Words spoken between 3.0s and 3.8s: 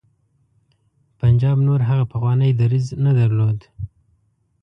نه درلود.